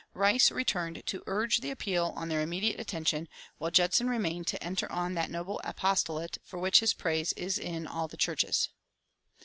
[0.15, 4.91] Rice returned to urge the appeal on their immediate attention, while Judson remained to enter
[4.91, 8.69] on that noble apostolate for which his praise is in all the churches.